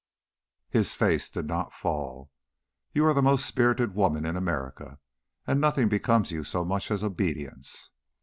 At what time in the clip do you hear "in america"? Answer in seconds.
4.25-4.97